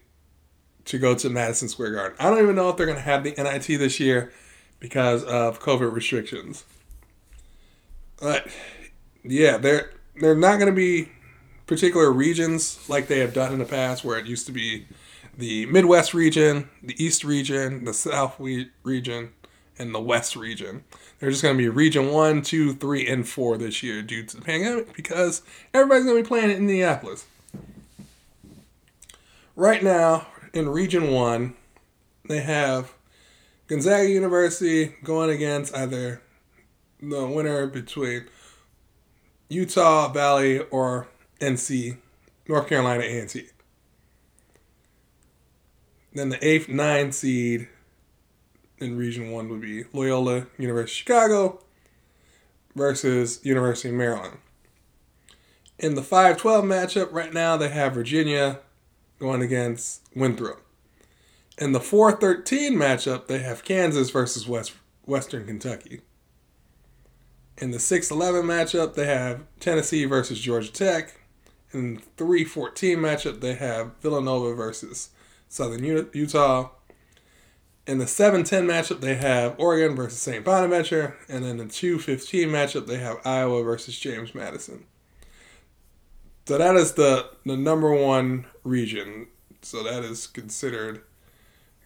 to 0.85 0.99
go 0.99 1.15
to 1.15 1.29
Madison 1.29 1.69
Square 1.69 1.93
Garden. 1.93 2.17
I 2.19 2.31
don't 2.31 2.43
even 2.43 2.57
know 2.57 2.69
if 2.71 2.77
they're 2.77 2.87
going 2.87 2.99
to 2.99 3.03
have 3.03 3.25
the 3.25 3.35
NIT 3.37 3.79
this 3.79 4.01
year 4.01 4.33
because 4.81 5.23
of 5.25 5.61
COVID 5.61 5.93
restrictions. 5.93 6.65
But 8.21 8.49
yeah, 9.23 9.59
they're 9.59 9.93
they're 10.17 10.35
not 10.35 10.59
going 10.59 10.71
to 10.71 10.77
be 10.77 11.11
particular 11.67 12.11
regions 12.11 12.89
like 12.89 13.07
they 13.07 13.21
have 13.21 13.35
done 13.35 13.53
in 13.53 13.59
the 13.59 13.65
past, 13.65 14.05
where 14.05 14.19
it 14.19 14.27
used 14.27 14.47
to 14.47 14.53
be 14.53 14.87
the 15.39 15.67
Midwest 15.67 16.15
region, 16.15 16.69
the 16.83 17.03
East 17.03 17.23
region, 17.23 17.85
the 17.85 17.95
South 17.95 18.41
region, 18.83 19.33
and 19.79 19.95
the 19.95 20.01
West 20.01 20.35
region. 20.35 20.83
They're 21.19 21.31
just 21.31 21.45
going 21.45 21.57
to 21.57 21.63
be 21.63 21.69
Region 21.69 22.11
1, 22.11 22.43
2, 22.43 22.75
3, 22.75 23.07
and 23.07 23.27
4 23.27 23.57
this 23.57 23.81
year 23.81 24.03
due 24.03 24.25
to 24.25 24.37
the 24.37 24.43
pandemic 24.43 24.95
because 24.95 25.43
everybody's 25.73 26.05
going 26.05 26.17
to 26.17 26.23
be 26.25 26.29
playing 26.29 26.51
in 26.51 26.57
Indianapolis. 26.57 27.27
Right 29.55 29.83
now, 29.83 30.27
in 30.53 30.69
Region 30.69 31.13
1, 31.13 31.55
they 32.29 32.41
have 32.41 32.93
Gonzaga 33.69 34.09
University 34.09 34.97
going 35.05 35.31
against 35.31 35.75
either 35.75 36.21
the 37.01 37.27
winner 37.29 37.69
between 37.69 38.25
Utah 39.49 40.09
Valley 40.13 40.59
or 40.59 41.07
NC, 41.41 41.99
North 42.49 42.67
Carolina 42.69 43.05
A&T. 43.05 43.47
Then 46.19 46.31
the 46.31 46.45
eighth, 46.45 46.69
nine 46.69 47.13
seed 47.13 47.69
in 48.79 48.97
Region 48.97 49.31
One 49.31 49.49
would 49.51 49.61
be 49.61 49.85
Loyola 49.93 50.49
University 50.59 50.81
of 50.81 50.91
Chicago 50.91 51.63
versus 52.75 53.39
University 53.45 53.91
of 53.91 53.95
Maryland. 53.95 54.39
In 55.79 55.95
the 55.95 56.03
5-12 56.03 56.65
matchup 56.65 57.13
right 57.13 57.33
now, 57.33 57.57
they 57.57 57.69
have 57.69 57.95
Virginia 57.95 58.59
going 59.21 59.43
against 59.43 60.09
Winthrop. 60.13 60.61
In 61.57 61.71
the 61.71 61.79
4-13 61.79 62.73
matchup, 62.73 63.29
they 63.29 63.39
have 63.39 63.65
Kansas 63.65 64.11
versus 64.11 64.49
West 64.49 64.73
Western 65.05 65.47
Kentucky. 65.47 66.01
In 67.59 67.71
the 67.71 67.79
6-11 67.79 68.43
matchup, 68.43 68.95
they 68.95 69.07
have 69.07 69.45
Tennessee 69.61 70.05
versus 70.05 70.41
Georgia 70.41 70.73
Tech. 70.73 71.21
In 71.73 71.95
the 71.95 72.01
314 72.17 72.99
matchup, 72.99 73.41
they 73.41 73.55
have 73.55 73.93
Villanova 74.01 74.53
versus 74.57 75.11
Southern 75.49 75.85
Utah. 75.85 76.71
In 77.87 77.99
the 77.99 78.07
710 78.07 78.67
matchup, 78.67 79.01
they 79.01 79.15
have 79.15 79.55
Oregon 79.59 79.97
versus 79.97 80.21
St. 80.21 80.45
Bonaventure. 80.45 81.17
And 81.29 81.45
in 81.45 81.57
the 81.57 81.67
215 81.67 82.49
matchup, 82.49 82.87
they 82.87 82.99
have 82.99 83.19
Iowa 83.25 83.63
versus 83.63 83.99
James 83.99 84.35
Madison. 84.35 84.85
So 86.47 86.59
that 86.59 86.77
is 86.77 86.93
the, 86.93 87.31
the 87.47 87.57
number 87.57 87.93
one 87.95 88.47
region. 88.63 89.29
So 89.63 89.83
that 89.83 90.05
is 90.05 90.27
considered 90.27 91.03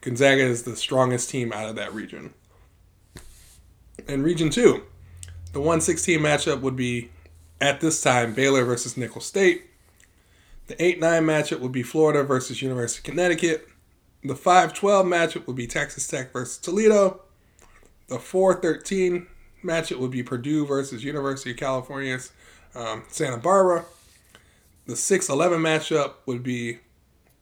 Gonzaga 0.03 0.43
is 0.43 0.65
the 0.65 0.77
strongest 0.77 1.31
team 1.31 1.53
out 1.53 1.69
of 1.69 1.77
that 1.77 1.95
region. 1.95 2.35
In 4.09 4.25
Region 4.25 4.51
2, 4.51 4.83
the 5.53 5.61
116 5.61 6.19
matchup 6.19 6.61
would 6.61 6.75
be 6.75 7.11
at 7.61 7.81
this 7.81 8.03
time 8.03 8.35
Baylor 8.35 8.65
versus 8.65 8.97
Nicholls 8.97 9.27
State. 9.27 9.71
The 10.67 10.83
8 10.83 11.01
9 11.01 11.23
matchup 11.25 11.61
would 11.61 11.73
be 11.73 11.83
Florida 11.83 12.23
versus 12.23 12.63
University 12.63 13.01
of 13.01 13.05
Connecticut. 13.05 13.69
The 14.25 14.37
5 14.37 14.73
12 14.75 15.07
matchup 15.07 15.47
would 15.47 15.57
be 15.57 15.67
Texas 15.67 16.07
Tech 16.07 16.33
versus 16.33 16.59
Toledo. 16.59 17.21
The 18.09 18.19
4 18.19 18.61
13 18.61 19.27
matchup 19.65 19.99
would 19.99 20.11
be 20.11 20.23
Purdue 20.23 20.67
versus 20.67 21.05
University 21.05 21.51
of 21.51 21.57
California's 21.57 22.33
um, 22.75 23.05
Santa 23.09 23.39
Barbara. 23.39 23.85
The 24.87 24.97
6 24.97 25.29
11 25.29 25.61
matchup 25.61 26.15
would 26.27 26.43
be 26.43 26.79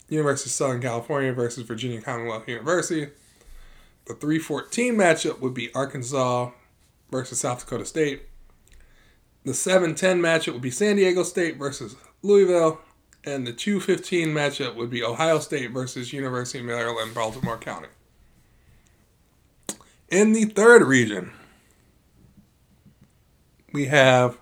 University 0.08 0.48
of 0.48 0.52
Southern 0.52 0.80
California 0.80 1.32
versus 1.32 1.64
Virginia 1.64 2.00
Commonwealth 2.00 2.48
University. 2.48 3.10
The 4.06 4.14
314 4.14 4.94
matchup 4.94 5.40
would 5.40 5.54
be 5.54 5.72
Arkansas 5.74 6.50
versus 7.10 7.40
South 7.40 7.60
Dakota 7.60 7.84
State. 7.84 8.22
The 9.44 9.54
7 9.54 9.94
10 9.94 10.20
matchup 10.20 10.54
would 10.54 10.62
be 10.62 10.70
San 10.70 10.96
Diego 10.96 11.22
State 11.22 11.56
versus 11.56 11.96
Louisville 12.22 12.80
and 13.24 13.46
the 13.46 13.52
215 13.52 14.28
matchup 14.28 14.74
would 14.76 14.90
be 14.90 15.02
Ohio 15.02 15.38
State 15.38 15.70
versus 15.70 16.12
University 16.12 16.60
of 16.60 16.64
Maryland, 16.64 17.14
Baltimore 17.14 17.58
County. 17.58 17.88
In 20.08 20.32
the 20.32 20.46
third 20.46 20.82
region, 20.82 21.32
we 23.72 23.86
have 23.86 24.38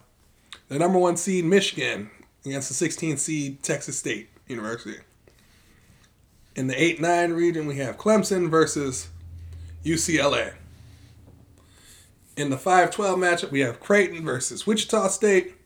the 0.68 0.78
number 0.78 0.98
one 0.98 1.16
seed 1.16 1.44
Michigan 1.44 2.10
against 2.44 2.68
the 2.68 2.74
16 2.74 3.16
seed 3.18 3.62
Texas 3.62 3.98
State 3.98 4.30
University. 4.46 4.98
In 6.54 6.66
the 6.66 6.80
8 6.80 7.00
9 7.00 7.32
region, 7.32 7.66
we 7.66 7.76
have 7.76 7.98
Clemson 7.98 8.48
versus 8.48 9.08
UCLA. 9.84 10.54
In 12.36 12.50
the 12.50 12.58
5 12.58 12.90
12 12.90 13.18
matchup, 13.18 13.50
we 13.50 13.60
have 13.60 13.80
Creighton 13.80 14.24
versus 14.24 14.66
Wichita 14.66 15.08
State. 15.08 15.57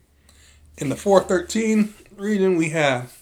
In 0.79 0.89
the 0.89 0.97
413 0.97 1.95
region, 2.17 2.57
we 2.57 2.71
have 2.71 3.19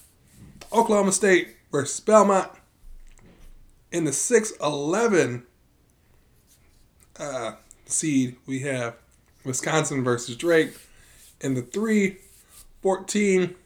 Oklahoma 0.72 1.12
State 1.12 1.56
versus 1.72 1.98
Belmont. 2.00 2.50
In 3.92 4.04
the 4.04 4.12
611 4.12 5.44
uh, 7.18 7.52
seed, 7.86 8.36
we 8.46 8.60
have 8.60 8.94
Wisconsin 9.44 10.04
versus 10.04 10.36
Drake. 10.36 10.74
In 11.40 11.54
the 11.54 11.62
314 11.62 13.56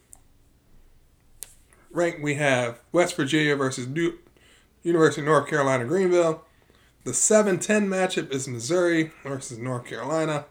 rank, 1.91 2.17
we 2.23 2.35
have 2.35 2.81
West 2.91 3.17
Virginia 3.17 3.55
versus 3.55 3.87
Duke, 3.87 4.17
University 4.83 5.21
of 5.21 5.27
North 5.27 5.49
Carolina 5.49 5.85
Greenville. 5.85 6.45
The 7.05 7.13
710 7.13 7.87
matchup 7.87 8.33
is 8.33 8.49
Missouri 8.49 9.13
versus 9.23 9.59
North 9.59 9.85
Carolina. 9.85 10.47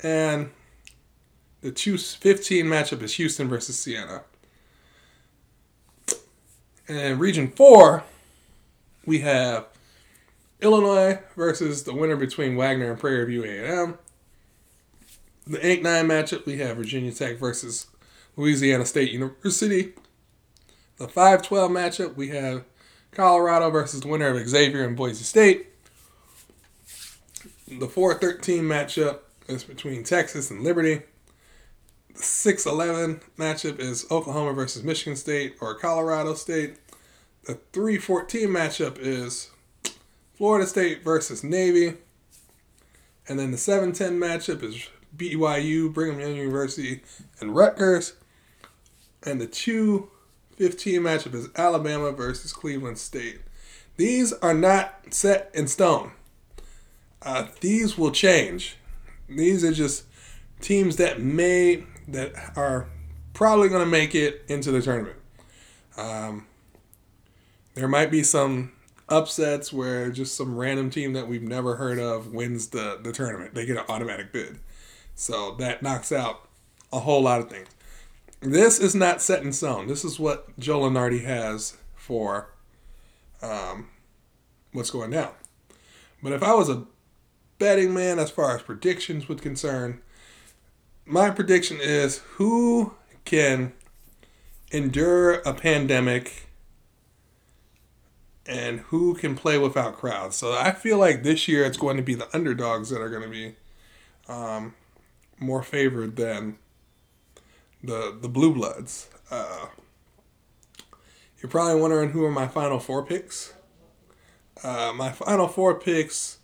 And 0.00 0.50
the 1.64 1.72
215 1.72 2.66
matchup 2.66 3.00
is 3.00 3.14
Houston 3.14 3.48
versus 3.48 3.78
Siena. 3.78 4.20
And 6.86 7.18
Region 7.18 7.48
4, 7.48 8.04
we 9.06 9.20
have 9.20 9.68
Illinois 10.60 11.20
versus 11.34 11.84
the 11.84 11.94
winner 11.94 12.16
between 12.16 12.54
Wagner 12.56 12.90
and 12.90 13.00
Prairie 13.00 13.24
View 13.24 13.44
A&M. 13.44 13.96
The 15.46 15.56
8-9 15.56 15.80
matchup, 16.04 16.44
we 16.44 16.58
have 16.58 16.76
Virginia 16.76 17.12
Tech 17.12 17.38
versus 17.38 17.86
Louisiana 18.36 18.84
State 18.84 19.10
University. 19.10 19.94
The 20.98 21.06
5-12 21.06 21.70
matchup, 21.70 22.14
we 22.14 22.28
have 22.28 22.64
Colorado 23.10 23.70
versus 23.70 24.02
the 24.02 24.08
winner 24.08 24.28
of 24.28 24.46
Xavier 24.46 24.84
and 24.84 24.94
Boise 24.94 25.24
State. 25.24 25.68
The 27.66 27.86
4-13 27.86 28.60
matchup 28.60 29.20
is 29.48 29.64
between 29.64 30.04
Texas 30.04 30.50
and 30.50 30.62
Liberty. 30.62 31.00
6 32.14 32.66
11 32.66 33.20
matchup 33.38 33.78
is 33.78 34.06
Oklahoma 34.10 34.52
versus 34.52 34.82
Michigan 34.82 35.16
State 35.16 35.56
or 35.60 35.74
Colorado 35.74 36.34
State. 36.34 36.76
The 37.44 37.54
3 37.72 37.98
14 37.98 38.48
matchup 38.48 38.98
is 38.98 39.50
Florida 40.34 40.66
State 40.66 41.02
versus 41.02 41.44
Navy. 41.44 41.94
And 43.28 43.38
then 43.38 43.50
the 43.50 43.58
7 43.58 43.92
10 43.92 44.18
matchup 44.18 44.62
is 44.62 44.88
BYU, 45.16 45.92
Brigham 45.92 46.20
Young 46.20 46.36
University, 46.36 47.02
and 47.40 47.54
Rutgers. 47.54 48.14
And 49.22 49.40
the 49.40 49.46
2 49.46 50.08
15 50.56 51.00
matchup 51.00 51.34
is 51.34 51.48
Alabama 51.56 52.12
versus 52.12 52.52
Cleveland 52.52 52.98
State. 52.98 53.40
These 53.96 54.32
are 54.34 54.54
not 54.54 54.94
set 55.10 55.50
in 55.54 55.66
stone. 55.68 56.12
Uh, 57.22 57.46
these 57.60 57.96
will 57.96 58.10
change. 58.10 58.76
These 59.28 59.64
are 59.64 59.72
just 59.72 60.04
teams 60.60 60.96
that 60.96 61.20
may, 61.20 61.84
that 62.08 62.32
are 62.56 62.88
probably 63.32 63.68
going 63.68 63.84
to 63.84 63.90
make 63.90 64.14
it 64.14 64.44
into 64.48 64.70
the 64.70 64.80
tournament. 64.82 65.16
Um, 65.96 66.46
there 67.74 67.88
might 67.88 68.10
be 68.10 68.22
some 68.22 68.72
upsets 69.08 69.72
where 69.72 70.10
just 70.10 70.36
some 70.36 70.56
random 70.56 70.90
team 70.90 71.12
that 71.12 71.28
we've 71.28 71.42
never 71.42 71.76
heard 71.76 71.98
of 71.98 72.32
wins 72.32 72.68
the, 72.68 72.98
the 73.02 73.12
tournament. 73.12 73.54
They 73.54 73.66
get 73.66 73.76
an 73.76 73.84
automatic 73.88 74.32
bid. 74.32 74.58
So 75.14 75.54
that 75.56 75.82
knocks 75.82 76.12
out 76.12 76.48
a 76.92 77.00
whole 77.00 77.22
lot 77.22 77.40
of 77.40 77.50
things. 77.50 77.68
This 78.40 78.78
is 78.78 78.94
not 78.94 79.22
set 79.22 79.42
in 79.42 79.52
stone. 79.52 79.86
This 79.86 80.04
is 80.04 80.18
what 80.18 80.58
Joe 80.58 80.80
Lunardi 80.80 81.24
has 81.24 81.76
for 81.94 82.50
um, 83.42 83.88
what's 84.72 84.90
going 84.90 85.10
down. 85.10 85.30
But 86.22 86.32
if 86.32 86.42
I 86.42 86.54
was 86.54 86.68
a 86.68 86.84
betting 87.58 87.94
man 87.94 88.18
as 88.18 88.30
far 88.30 88.56
as 88.56 88.62
predictions 88.62 89.28
would 89.28 89.40
concern, 89.42 90.00
my 91.06 91.30
prediction 91.30 91.78
is 91.80 92.18
who 92.34 92.94
can 93.24 93.72
endure 94.70 95.34
a 95.34 95.54
pandemic 95.54 96.48
and 98.46 98.80
who 98.80 99.14
can 99.14 99.34
play 99.34 99.56
without 99.56 99.96
crowds. 99.96 100.36
So 100.36 100.52
I 100.52 100.72
feel 100.72 100.98
like 100.98 101.22
this 101.22 101.48
year 101.48 101.64
it's 101.64 101.78
going 101.78 101.96
to 101.96 102.02
be 102.02 102.14
the 102.14 102.34
underdogs 102.34 102.90
that 102.90 103.00
are 103.00 103.08
going 103.08 103.22
to 103.22 103.28
be 103.28 103.54
um, 104.28 104.74
more 105.38 105.62
favored 105.62 106.16
than 106.16 106.58
the 107.82 108.16
the 108.18 108.28
blue 108.28 108.52
bloods. 108.52 109.08
Uh, 109.30 109.66
you're 111.40 111.50
probably 111.50 111.80
wondering 111.80 112.10
who 112.10 112.24
are 112.24 112.30
my 112.30 112.48
final 112.48 112.78
four 112.78 113.04
picks. 113.04 113.52
Uh, 114.62 114.92
my 114.94 115.10
final 115.10 115.48
four 115.48 115.78
picks. 115.78 116.38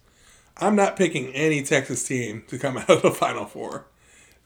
I'm 0.57 0.77
not 0.77 0.97
picking 0.97 1.29
any 1.29 1.63
Texas 1.63 2.07
team 2.07 2.45
to 2.49 2.59
come 2.59 2.77
out 2.79 2.91
of 2.91 3.03
the 3.03 3.11
final 3.11 3.47
four. 3.47 3.87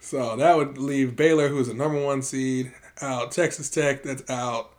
So 0.04 0.36
that 0.36 0.54
would 0.54 0.76
leave 0.76 1.16
Baylor, 1.16 1.48
who's 1.48 1.68
a 1.68 1.72
number 1.72 1.98
one 1.98 2.20
seed, 2.20 2.74
out. 3.00 3.32
Texas 3.32 3.70
Tech, 3.70 4.02
that's 4.02 4.28
out. 4.28 4.74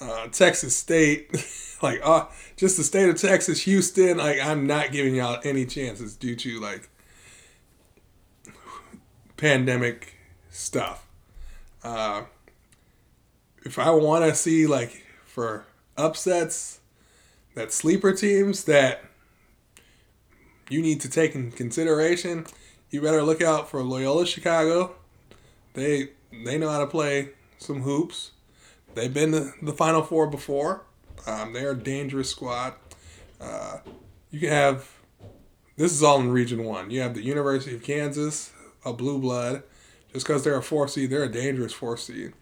Uh, 0.00 0.28
Texas 0.28 0.76
State, 0.76 1.32
like 1.82 2.00
uh, 2.04 2.26
just 2.56 2.76
the 2.76 2.84
state 2.84 3.08
of 3.08 3.20
Texas, 3.20 3.62
Houston. 3.62 4.18
Like 4.18 4.38
I'm 4.40 4.68
not 4.68 4.92
giving 4.92 5.16
y'all 5.16 5.40
any 5.44 5.66
chances 5.66 6.14
due 6.14 6.36
to 6.36 6.60
like 6.60 6.88
pandemic 9.36 10.14
stuff. 10.48 11.08
Uh, 11.82 12.22
if 13.64 13.80
I 13.80 13.90
want 13.90 14.24
to 14.24 14.34
see 14.34 14.68
like 14.68 15.04
for 15.26 15.66
upsets, 15.96 16.78
that 17.56 17.72
sleeper 17.72 18.12
teams 18.12 18.62
that 18.64 19.02
you 20.70 20.80
need 20.80 21.00
to 21.00 21.10
take 21.10 21.34
in 21.34 21.50
consideration, 21.50 22.46
you 22.92 23.00
better 23.00 23.22
look 23.22 23.42
out 23.42 23.68
for 23.68 23.82
Loyola 23.82 24.26
Chicago. 24.26 24.94
They 25.74 26.10
they 26.44 26.58
know 26.58 26.70
how 26.70 26.78
to 26.78 26.86
play 26.86 27.30
some 27.58 27.82
hoops. 27.82 28.32
They've 28.94 29.12
been 29.12 29.32
to 29.32 29.52
the 29.62 29.72
Final 29.72 30.02
Four 30.02 30.28
before. 30.28 30.82
Um, 31.26 31.52
they're 31.52 31.72
a 31.72 31.76
dangerous 31.76 32.30
squad. 32.30 32.74
Uh, 33.40 33.78
you 34.30 34.40
can 34.40 34.50
have 34.50 34.88
this 35.76 35.92
is 35.92 36.02
all 36.02 36.20
in 36.20 36.30
Region 36.30 36.64
One. 36.64 36.90
You 36.90 37.00
have 37.00 37.14
the 37.14 37.22
University 37.22 37.74
of 37.74 37.82
Kansas, 37.82 38.52
a 38.84 38.92
blue 38.92 39.18
blood. 39.18 39.62
Just 40.12 40.26
because 40.26 40.44
they're 40.44 40.58
a 40.58 40.62
four 40.62 40.86
seed, 40.88 41.08
they're 41.08 41.24
a 41.24 41.32
dangerous 41.32 41.72
four 41.72 41.96
seed. 41.96 42.34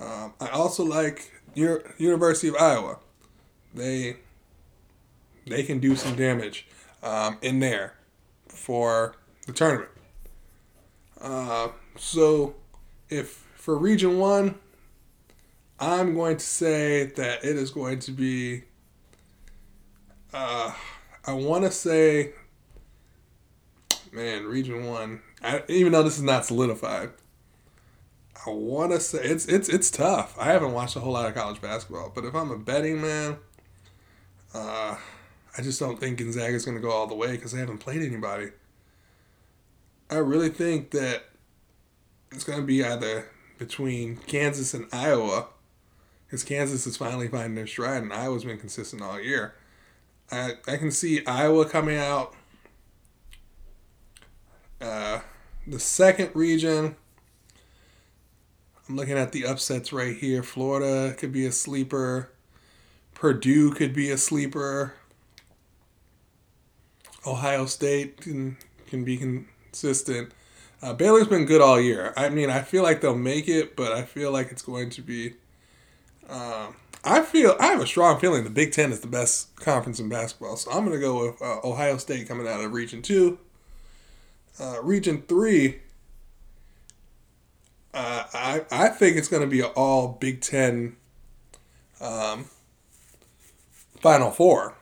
Um, 0.00 0.32
I 0.40 0.48
also 0.48 0.84
like 0.84 1.30
U- 1.54 1.82
University 1.98 2.48
of 2.48 2.56
Iowa. 2.56 2.98
They 3.74 4.16
they 5.46 5.62
can 5.62 5.78
do 5.78 5.94
some 5.94 6.16
damage 6.16 6.66
um, 7.02 7.36
in 7.42 7.60
there 7.60 7.94
for 8.48 9.14
the 9.48 9.54
tournament. 9.54 9.90
Uh, 11.20 11.68
so 11.96 12.54
if 13.08 13.44
for 13.56 13.76
Region 13.76 14.18
One, 14.18 14.54
I'm 15.80 16.14
going 16.14 16.36
to 16.36 16.44
say 16.44 17.06
that 17.06 17.44
it 17.44 17.56
is 17.56 17.70
going 17.70 17.98
to 18.00 18.12
be. 18.12 18.62
Uh, 20.32 20.72
I 21.26 21.32
want 21.32 21.64
to 21.64 21.70
say, 21.70 22.32
man, 24.12 24.44
Region 24.44 24.86
One. 24.86 25.20
I, 25.42 25.62
even 25.68 25.92
though 25.92 26.02
this 26.02 26.18
is 26.18 26.22
not 26.22 26.44
solidified, 26.44 27.10
I 28.46 28.50
want 28.50 28.92
to 28.92 29.00
say 29.00 29.20
it's 29.22 29.46
it's 29.46 29.68
it's 29.68 29.90
tough. 29.90 30.36
I 30.38 30.46
haven't 30.46 30.72
watched 30.72 30.96
a 30.96 31.00
whole 31.00 31.14
lot 31.14 31.26
of 31.26 31.34
college 31.34 31.60
basketball, 31.60 32.12
but 32.14 32.24
if 32.24 32.34
I'm 32.34 32.50
a 32.50 32.58
betting 32.58 33.00
man, 33.00 33.38
uh, 34.54 34.96
I 35.56 35.62
just 35.62 35.80
don't 35.80 35.98
think 35.98 36.18
Gonzaga 36.18 36.54
is 36.54 36.64
going 36.64 36.76
to 36.76 36.82
go 36.82 36.90
all 36.90 37.06
the 37.06 37.14
way 37.14 37.32
because 37.32 37.52
they 37.52 37.60
haven't 37.60 37.78
played 37.78 38.02
anybody. 38.02 38.50
I 40.10 40.16
really 40.16 40.48
think 40.48 40.90
that 40.92 41.24
it's 42.32 42.44
going 42.44 42.60
to 42.60 42.66
be 42.66 42.82
either 42.82 43.30
between 43.58 44.16
Kansas 44.16 44.72
and 44.72 44.86
Iowa, 44.92 45.48
because 46.26 46.44
Kansas 46.44 46.86
is 46.86 46.96
finally 46.96 47.28
finding 47.28 47.54
their 47.54 47.66
stride 47.66 48.02
and 48.02 48.12
Iowa's 48.12 48.44
been 48.44 48.58
consistent 48.58 49.02
all 49.02 49.20
year. 49.20 49.54
I, 50.30 50.52
I 50.66 50.76
can 50.76 50.90
see 50.90 51.24
Iowa 51.26 51.68
coming 51.68 51.98
out. 51.98 52.34
Uh, 54.80 55.20
the 55.66 55.78
second 55.78 56.30
region, 56.34 56.96
I'm 58.88 58.96
looking 58.96 59.18
at 59.18 59.32
the 59.32 59.44
upsets 59.44 59.92
right 59.92 60.16
here. 60.16 60.42
Florida 60.42 61.14
could 61.14 61.32
be 61.32 61.44
a 61.44 61.52
sleeper. 61.52 62.30
Purdue 63.14 63.72
could 63.72 63.92
be 63.92 64.10
a 64.10 64.18
sleeper. 64.18 64.94
Ohio 67.26 67.66
State 67.66 68.20
can 68.20 68.56
can 68.86 69.04
be 69.04 69.44
consistent. 69.70 70.32
Uh, 70.82 70.92
Baylor's 70.92 71.26
been 71.26 71.44
good 71.44 71.60
all 71.60 71.80
year. 71.80 72.12
I 72.16 72.28
mean, 72.28 72.50
I 72.50 72.62
feel 72.62 72.82
like 72.82 73.00
they'll 73.00 73.16
make 73.16 73.48
it, 73.48 73.76
but 73.76 73.92
I 73.92 74.02
feel 74.02 74.30
like 74.30 74.50
it's 74.50 74.62
going 74.62 74.90
to 74.90 75.02
be. 75.02 75.34
Um, 76.28 76.76
I 77.04 77.22
feel 77.22 77.56
I 77.58 77.66
have 77.66 77.80
a 77.80 77.86
strong 77.86 78.20
feeling 78.20 78.44
the 78.44 78.50
Big 78.50 78.72
Ten 78.72 78.92
is 78.92 79.00
the 79.00 79.08
best 79.08 79.54
conference 79.56 79.98
in 79.98 80.08
basketball, 80.08 80.56
so 80.56 80.70
I'm 80.70 80.84
going 80.84 80.92
to 80.92 81.00
go 81.00 81.26
with 81.26 81.42
uh, 81.42 81.60
Ohio 81.64 81.96
State 81.96 82.28
coming 82.28 82.46
out 82.46 82.60
of 82.60 82.72
Region 82.72 83.02
Two. 83.02 83.38
Uh, 84.60 84.82
region 84.82 85.22
Three, 85.22 85.80
uh, 87.94 88.24
I 88.34 88.64
I 88.70 88.88
think 88.88 89.16
it's 89.16 89.28
going 89.28 89.42
to 89.42 89.48
be 89.48 89.60
an 89.60 89.70
all 89.76 90.08
Big 90.20 90.40
Ten 90.40 90.96
um, 92.00 92.46
Final 94.00 94.30
Four. 94.30 94.74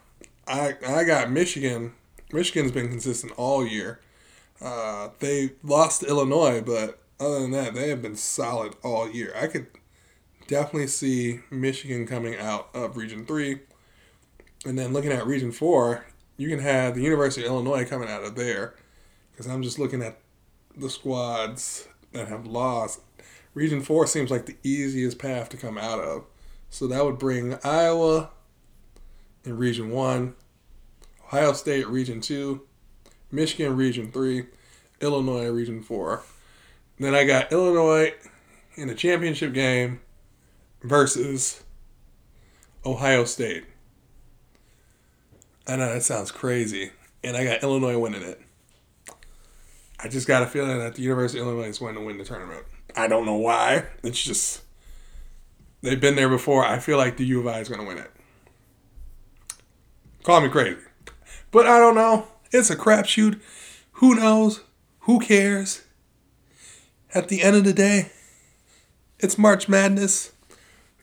I 0.47 0.75
I 0.87 1.05
got 1.05 1.31
Michigan. 1.31 1.93
Michigan's 2.33 2.73
been 2.73 2.89
consistent 2.89 3.33
all 3.37 3.67
year. 3.67 4.01
Uh, 4.61 5.11
they 5.19 5.53
lost 5.63 6.01
to 6.01 6.09
Illinois, 6.09 6.61
but 6.61 6.99
other 7.21 7.41
than 7.41 7.51
that, 7.53 7.75
they 7.75 7.89
have 7.89 8.03
been 8.03 8.17
solid 8.17 8.75
all 8.83 9.11
year. 9.11 9.33
I 9.41 9.47
could 9.47 9.67
definitely 10.47 10.87
see 10.89 11.41
Michigan 11.51 12.07
coming 12.07 12.37
out 12.37 12.69
of 12.75 12.97
Region 12.97 13.27
3. 13.27 13.61
And 14.65 14.79
then 14.79 14.93
looking 14.93 15.13
at 15.13 15.27
Region 15.27 15.53
4, 15.53 16.07
you 16.37 16.49
can 16.49 16.59
have 16.59 16.95
the 16.95 17.03
University 17.03 17.45
of 17.45 17.53
Illinois 17.53 17.85
coming 17.85 18.09
out 18.09 18.25
of 18.25 18.35
there. 18.35 18.75
Because 19.31 19.47
I'm 19.47 19.63
just 19.63 19.79
looking 19.79 20.03
at 20.03 20.19
the 20.77 20.91
squads 20.91 21.89
that 22.13 22.29
have 22.29 22.47
lost. 22.47 23.01
Region 23.55 23.83
4 23.83 24.07
seems 24.07 24.31
like 24.31 24.47
the 24.47 24.57
easiest 24.63 25.19
path 25.19 25.49
to 25.51 25.57
come 25.57 25.79
out 25.79 26.01
of. 26.01 26.25
So 26.71 26.87
that 26.87 27.05
would 27.05 27.19
bring 27.19 27.59
Iowa 27.65 28.31
in 29.45 29.57
Region 29.57 29.91
1, 29.91 30.35
Ohio 31.27 31.53
State 31.53 31.87
Region 31.87 32.21
2, 32.21 32.61
Michigan 33.31 33.77
Region 33.77 34.11
3, 34.11 34.47
Illinois 35.01 35.49
Region 35.49 35.83
4. 35.83 36.23
Then 36.99 37.15
I 37.15 37.25
got 37.25 37.53
Illinois 37.53 38.15
in 38.77 38.89
the 38.89 38.95
championship 38.95 39.53
game 39.53 40.01
versus 40.83 41.63
Ohio 42.85 43.25
State. 43.25 43.65
I 45.67 45.77
know 45.77 45.93
that 45.93 46.03
sounds 46.03 46.31
crazy. 46.31 46.93
And 47.25 47.37
I 47.37 47.45
got 47.45 47.63
Illinois 47.63 47.99
winning 47.99 48.23
it. 48.23 48.41
I 49.99 50.09
just 50.09 50.29
got 50.29 50.43
a 50.43 50.47
feeling 50.47 50.79
that 50.79 50.95
the 50.95 51.03
University 51.03 51.41
of 51.41 51.47
Illinois 51.47 51.69
is 51.69 51.79
going 51.79 51.95
to 51.97 52.01
win 52.01 52.19
the 52.19 52.25
tournament. 52.25 52.65
I 52.95 53.09
don't 53.09 53.27
know 53.27 53.37
why. 53.37 53.87
It's 54.03 54.23
just 54.23 54.63
they've 55.83 56.01
been 56.01 56.15
there 56.15 56.29
before. 56.29 56.65
I 56.65 56.79
feel 56.79 56.99
like 56.99 57.17
the 57.17 57.25
U 57.25 57.41
of 57.41 57.47
I 57.47 57.61
is 57.61 57.69
going 57.69 57.81
to 57.81 57.87
win 57.87 57.99
it. 57.99 58.11
Call 60.23 60.41
me 60.41 60.49
crazy. 60.49 60.79
But 61.51 61.67
I 61.67 61.79
don't 61.79 61.95
know. 61.95 62.29
It's 62.53 62.71
a 62.71 62.77
crapshoot. 62.77 63.41
Who 63.93 64.15
knows? 64.15 64.63
Who 65.01 65.21
cares? 65.21 65.83
At 67.15 67.29
the 67.29 67.43
end 67.43 67.57
of 67.57 67.65
the 67.65 67.73
day, 67.73 68.11
it's 69.19 69.39
March 69.39 69.69
Madness. 69.69 70.33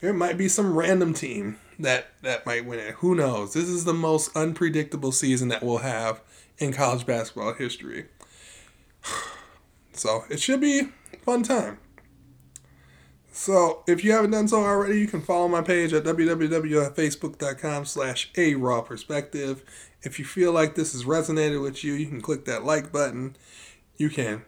There 0.01 0.13
might 0.13 0.37
be 0.37 0.47
some 0.47 0.77
random 0.77 1.13
team 1.13 1.57
that 1.79 2.07
that 2.21 2.45
might 2.45 2.65
win 2.65 2.79
it. 2.79 2.95
Who 2.95 3.15
knows? 3.15 3.53
This 3.53 3.69
is 3.69 3.85
the 3.85 3.93
most 3.93 4.35
unpredictable 4.35 5.11
season 5.11 5.47
that 5.47 5.63
we'll 5.63 5.79
have 5.79 6.21
in 6.57 6.73
college 6.73 7.05
basketball 7.05 7.53
history. 7.53 8.05
So 9.95 10.25
it 10.27 10.41
should 10.41 10.59
be 10.59 10.89
fun 11.21 11.43
time. 11.43 11.77
So 13.35 13.81
if 13.87 14.03
you 14.03 14.11
haven't 14.11 14.29
done 14.29 14.47
so 14.47 14.63
already, 14.63 14.99
you 14.99 15.07
can 15.07 15.19
follow 15.19 15.47
my 15.47 15.63
page 15.63 15.91
at 15.91 16.03
www.facebook.com 16.03 17.85
slash 17.85 18.31
a 18.37 18.53
raw 18.53 18.81
perspective. 18.81 19.63
If 20.03 20.19
you 20.19 20.25
feel 20.25 20.51
like 20.51 20.75
this 20.75 20.93
has 20.93 21.03
resonated 21.03 21.59
with 21.59 21.83
you, 21.83 21.93
you 21.93 22.05
can 22.05 22.21
click 22.21 22.45
that 22.45 22.63
like 22.63 22.91
button. 22.91 23.35
You 23.97 24.11
can 24.11 24.43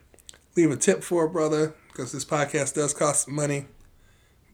leave 0.55 0.69
a 0.69 0.77
tip 0.77 1.03
for 1.03 1.25
a 1.25 1.29
brother 1.29 1.73
because 1.87 2.11
this 2.11 2.23
podcast 2.23 2.75
does 2.75 2.93
cost 2.93 3.27
money. 3.27 3.65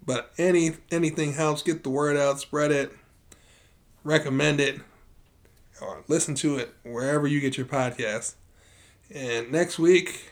But 0.06 0.32
any 0.38 0.78
anything 0.90 1.34
helps. 1.34 1.62
Get 1.62 1.84
the 1.84 1.90
word 1.90 2.16
out, 2.16 2.40
spread 2.40 2.72
it, 2.72 2.94
recommend 4.06 4.62
it, 4.62 4.80
or 5.82 6.06
listen 6.08 6.36
to 6.36 6.56
it 6.56 6.74
wherever 6.84 7.28
you 7.28 7.42
get 7.42 7.58
your 7.58 7.68
podcast. 7.68 8.36
And 9.14 9.52
next 9.52 9.78
week, 9.78 10.32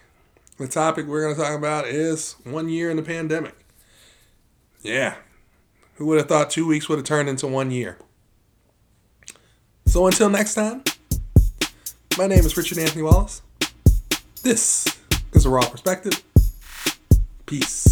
the 0.57 0.69
topic 0.69 1.05
we're 1.05 1.21
going 1.21 1.35
to 1.35 1.41
talk 1.41 1.57
about 1.57 1.85
is 1.85 2.37
one 2.45 2.69
year 2.69 2.89
in 2.89 2.95
the 2.95 3.03
pandemic. 3.03 3.58
Yeah. 4.81 5.15
Who 5.95 6.05
would 6.05 6.17
have 6.17 6.27
thought 6.27 6.49
two 6.49 6.65
weeks 6.65 6.87
would 6.87 6.97
have 6.97 7.05
turned 7.05 7.27
into 7.27 7.47
one 7.47 7.71
year? 7.71 7.97
So 9.85 10.07
until 10.07 10.29
next 10.29 10.53
time, 10.53 10.83
my 12.17 12.27
name 12.27 12.45
is 12.45 12.55
Richard 12.55 12.77
Anthony 12.77 13.01
Wallace. 13.01 13.41
This 14.43 14.85
is 15.33 15.45
a 15.45 15.49
Raw 15.49 15.67
Perspective. 15.67 16.23
Peace. 17.45 17.88